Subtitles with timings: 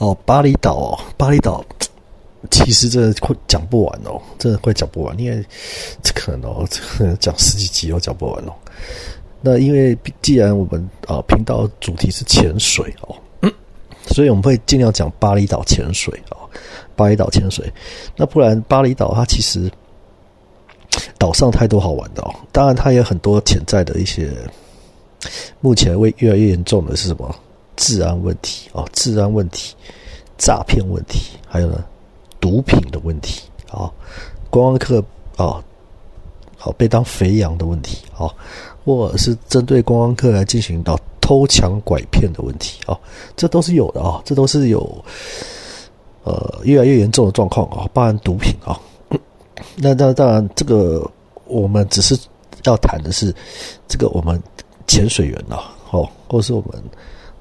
[0.00, 1.62] 哦，巴厘岛哦，巴厘岛，
[2.50, 5.44] 其实这快讲不完哦，真的快讲不完，因为
[6.02, 6.66] 这可能哦，
[6.98, 8.52] 这讲十几集都讲不完哦。
[9.42, 13.14] 那因为既然我们啊频道主题是潜水哦，
[14.06, 16.48] 所以我们会尽量讲巴厘岛潜水啊，
[16.96, 17.70] 巴厘岛潜水。
[18.16, 19.70] 那不然巴厘岛它其实
[21.18, 24.32] 岛上太多好玩的哦，当然它也有很多潜在的一些，
[25.60, 27.34] 目前会越来越严重的是什么？
[27.80, 29.74] 治安问题哦，治安问题、
[30.36, 31.82] 诈骗问题，还有呢
[32.38, 33.40] 毒品的问题
[33.72, 33.90] 啊，
[34.50, 35.02] 观光客
[35.36, 35.64] 啊，
[36.58, 38.28] 好被当肥羊的问题啊。
[38.82, 42.98] 或者是针对观光客来进行到偷抢拐骗的问题啊，
[43.36, 45.04] 这都是有的啊，这都是有
[46.24, 48.80] 呃越来越严重的状况啊，包含毒品啊。
[49.76, 51.08] 那那当然，这个
[51.44, 52.18] 我们只是
[52.64, 53.32] 要谈的是
[53.86, 54.42] 这个我们
[54.86, 56.82] 潜水员啊，哦，或是我们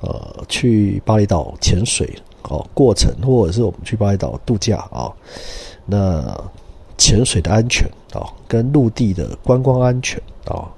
[0.00, 2.08] 呃去巴厘岛潜水
[2.42, 5.12] 哦过程，或者是我们去巴厘岛度假啊，
[5.84, 6.24] 那
[6.98, 10.68] 潜水的安全啊，跟陆地的观光安全啊。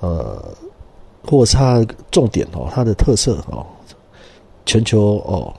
[0.00, 0.44] 呃，
[1.26, 3.64] 或者是它的重点哦，它的特色哦，
[4.66, 5.54] 全球哦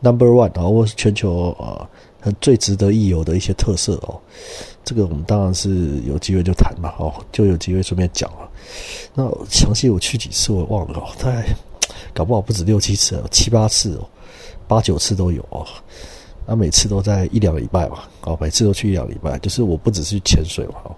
[0.00, 1.88] ，number one 啊，或是全球啊，
[2.20, 4.16] 很最值得一游的一些特色哦，
[4.84, 8.47] 这个我们当然是有机会就谈嘛，哦，就有机会顺便讲了。
[9.14, 11.46] 那详细我去几次我忘了哦，大概
[12.12, 14.08] 搞不好不止六七次，七八次哦，
[14.66, 15.66] 八九次都有哦。
[16.46, 20.96] 那每次都在一两个礼拜嘛，哦，每次都去一两个礼拜，就是我不只是潜水嘛，哦，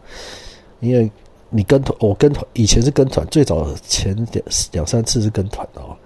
[0.81, 1.11] 因为。
[1.53, 5.97] 你跟团，我跟团以前是跟团，最早前两两三次是跟团哦。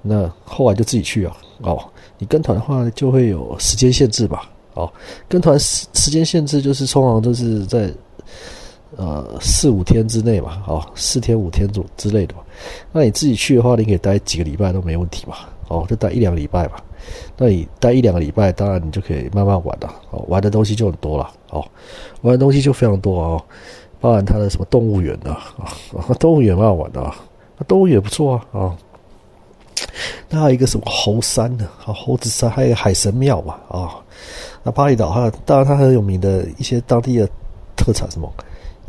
[0.00, 1.36] 那后来就自己去啊。
[1.60, 4.50] 哦，你跟团的话就会有时间限制吧？
[4.72, 4.90] 哦，
[5.28, 7.92] 跟团时时间限制就是通常都是在
[8.98, 10.62] 呃四五天之内嘛。
[10.66, 12.42] 哦，四天五天左之类的嘛。
[12.92, 15.36] 那你自己去的话，你可以待几个礼拜都没问题嘛。
[15.68, 16.84] 哦，就待一两个礼拜吧。
[17.36, 19.90] 那你待一两个礼拜，当然你就可以慢慢玩了。
[20.10, 21.30] 哦，玩的东西就很多了。
[21.50, 21.64] 哦，
[22.20, 23.42] 玩的东西就非常多哦。
[24.00, 25.54] 包含它的什么动物园啊，
[26.20, 27.16] 动物园蛮好玩的啊，
[27.56, 28.76] 那动物园不错啊啊。
[30.28, 31.68] 那还有一个什么猴山呢？
[31.84, 33.96] 啊，猴子山，还有海神庙嘛啊。
[34.62, 37.28] 那巴厘岛它当然它很有名的一些当地的
[37.76, 38.32] 特产，什么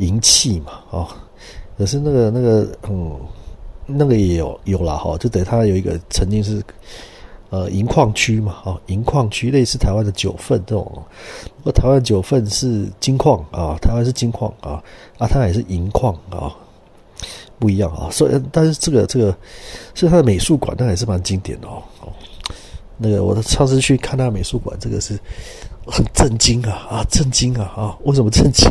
[0.00, 1.08] 银器嘛啊。
[1.78, 3.18] 可是那个那个嗯，
[3.86, 6.62] 那个也有有了哈，就等于它有一个曾经是。
[7.52, 10.84] 呃，银矿区嘛，哦，银矿区类似台湾的九份这种，
[11.56, 14.80] 不过台湾九份是金矿啊，台湾是金矿啊，
[15.18, 16.54] 啊，它也是银矿啊，
[17.58, 18.08] 不一样啊。
[18.08, 19.36] 所以，但是这个这个，
[19.96, 21.82] 是它的美术馆，那也是蛮经典的哦。
[22.02, 22.12] 哦，
[22.96, 25.18] 那个我上次去看那美术馆，这个是
[25.84, 27.98] 很震惊啊啊，震惊啊啊！
[28.04, 28.70] 为什么震惊？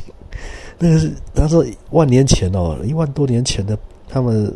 [0.79, 4.51] 那个是他说万年前哦，一万多年前的他们。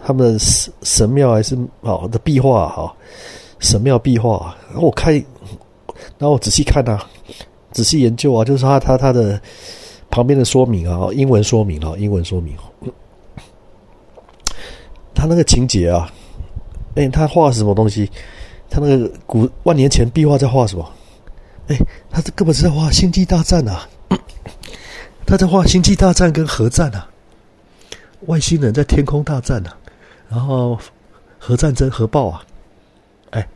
[0.00, 2.96] 他们的神神庙还是哦的壁画哈，
[3.58, 7.00] 神庙壁画，然后我看，然后我仔细看呐，
[7.72, 9.38] 仔细研究啊，就是他他他的
[10.08, 12.56] 旁边的说明啊，英文说明啊，英文说明，
[15.14, 16.10] 他那个情节啊，
[16.94, 18.08] 哎，他画什么东西？
[18.70, 20.88] 他那个古万年前壁画在画什么？
[21.66, 21.76] 哎，
[22.08, 23.86] 他这根本是在画星际大战啊！
[25.28, 27.06] 他在画星际大战跟核战啊，
[28.28, 29.76] 外星人在天空大战啊！
[30.26, 30.78] 然后
[31.38, 32.42] 核战争核爆啊！
[33.32, 33.46] 哎，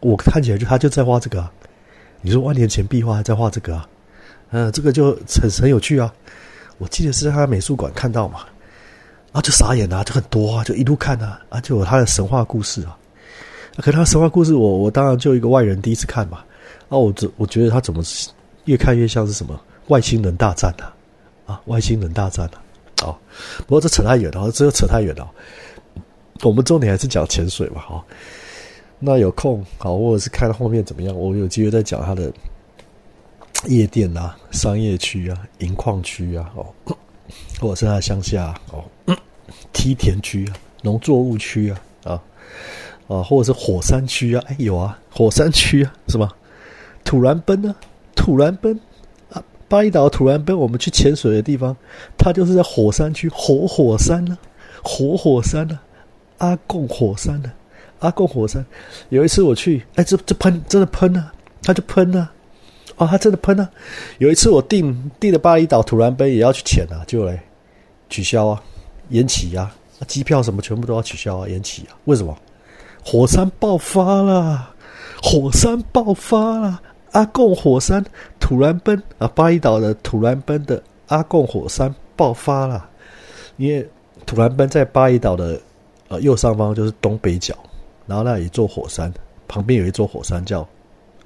[0.00, 1.46] 我看起来就他就在画这个。
[2.22, 3.86] 你说万年前壁画还在画这个啊？
[4.52, 6.10] 嗯，这个就很很有趣啊！
[6.78, 8.46] 我记得是在他美术馆看到嘛，
[9.32, 12.96] 啊，就傻眼啊，就很多啊，就一路看啊，啊，就有他的神话故事啊。
[13.76, 16.38] 可他神话故事，我我当然就一个外人第一次看嘛，
[16.88, 18.02] 啊，我我觉得他怎么
[18.64, 20.94] 越看越像是什么外星人大战啊？
[21.46, 22.62] 啊，外星人大战啊！
[23.02, 23.16] 哦，
[23.58, 25.30] 不过这扯太远了，这又扯太远了。
[26.42, 28.04] 我们重点还是讲潜水吧，哈。
[28.98, 32.32] 那有空好，或者是看后面怎么样，我有机会再讲它的
[33.66, 36.66] 夜店啊、商业区啊、银矿区啊，哦，
[37.58, 38.84] 或者是它乡下哦、
[39.72, 40.52] 梯田区啊、
[40.82, 42.22] 农作物区啊，啊
[43.08, 46.30] 啊，或者是火山区啊，哎有啊，火山区啊，是吗？
[47.02, 47.74] 土然奔啊，
[48.14, 48.78] 土然奔，
[49.70, 51.76] 巴厘岛土然奔，我们去潜水的地方，
[52.18, 54.36] 它就是在火山区，活火山呢，
[54.82, 55.78] 活火山呢。
[56.38, 57.52] 阿贡火山呢？
[58.00, 58.66] 阿贡火山，
[59.10, 61.32] 有一次我去，哎，这这喷真的喷啊，
[61.62, 62.32] 它就喷啊，
[62.96, 63.70] 哦，它真的喷啊。
[64.18, 67.40] 有一次我订订了巴厘岛土然杯也要去潜啊，就来
[68.08, 68.62] 取消啊，
[69.10, 69.72] 延期啊，
[70.08, 71.94] 机票什么全部都要取消啊，延期啊。
[72.06, 72.36] 为什么？
[73.04, 74.74] 火山爆发了，
[75.22, 76.82] 火山爆发了，
[77.12, 78.04] 阿贡火山
[78.38, 82.88] 土然奔啊，巴厘岛的土然奔的阿贡火山爆发了，
[83.56, 83.88] 因为
[84.26, 85.60] 土然奔在巴厘岛的。
[86.10, 87.54] 呃，右上方就是东北角，
[88.04, 89.14] 然后那一座火山，
[89.46, 90.68] 旁边有一座火山叫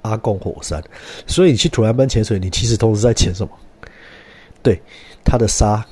[0.03, 0.79] 阿贡火山，
[1.25, 3.51] 所以你去土兰奔潜水，你其实同时在潜什么？
[4.61, 4.79] 对，
[5.23, 5.83] 它的沙，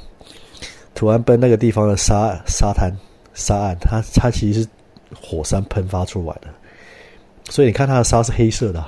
[0.94, 2.95] 土兰奔那个地方的沙沙滩
[3.34, 4.68] 沙岸，它它其实是
[5.19, 6.48] 火山喷发出来的，
[7.50, 8.86] 所以你看它的沙是黑色的，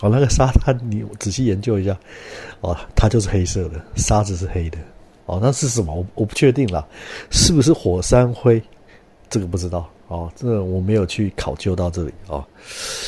[0.00, 1.98] 哦，那个沙滩你仔细研究一下，
[2.60, 4.78] 哦，它就是黑色的，沙子是黑的。
[5.26, 5.94] 哦，那是什么？
[5.94, 6.84] 我我不确定了，
[7.30, 8.60] 是不是火山灰？
[9.28, 12.44] 这个不知道哦，这个我没有去考究到这里哦。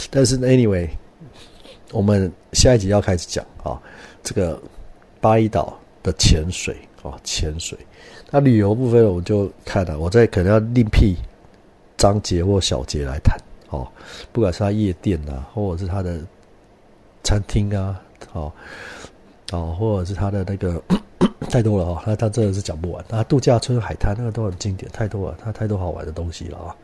[0.08, 0.88] 但是 anyway，
[1.90, 3.80] 我们下一集要开始讲啊，
[4.22, 4.62] 这个
[5.20, 7.76] 巴厘岛的潜水哦，潜水。
[8.30, 11.16] 那旅游部分我就看了，我再可能要另辟
[11.96, 13.36] 章节或小节来谈
[13.70, 13.84] 哦。
[14.30, 16.20] 不管是它夜店啊，或者是它的
[17.22, 18.00] 餐厅啊，
[18.32, 18.52] 哦
[19.52, 20.82] 哦，或者是它的那个。
[21.50, 23.04] 太多了哦，那他真的是讲不完。
[23.08, 26.74] 那度假村、海滩那个都很经典，太多了，它太多好玩的东西了啊。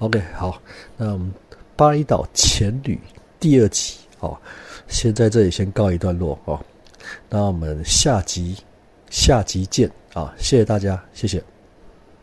[0.00, 0.60] OK，好，
[0.96, 1.32] 那我们
[1.76, 3.00] 巴厘岛前旅
[3.40, 4.36] 第二集哦，
[4.88, 6.60] 先在这里先告一段落哦。
[7.30, 8.56] 那我们下集
[9.08, 10.34] 下集见啊！
[10.36, 11.42] 谢谢大家，谢谢。